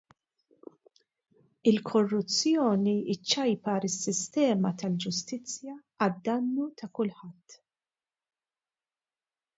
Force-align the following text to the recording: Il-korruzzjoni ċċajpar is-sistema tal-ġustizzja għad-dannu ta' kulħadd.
Il-korruzzjoni 1.71 2.95
ċċajpar 3.17 3.87
is-sistema 3.89 4.71
tal-ġustizzja 4.83 5.77
għad-dannu 6.07 6.67
ta' 6.81 6.91
kulħadd. 7.01 7.61